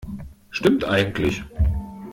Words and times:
Stimmt 0.49 0.83
eigentlich. 0.83 1.43